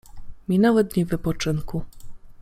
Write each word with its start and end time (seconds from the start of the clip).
Minęły 0.47 0.83
dni 0.83 1.05
wypoczynku. 1.05 1.83